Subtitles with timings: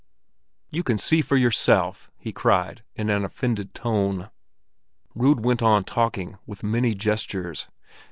[0.71, 4.31] "You can see for yourself!" he cried, in an offended tone.
[5.13, 7.67] Rud went on talking, with many gestures.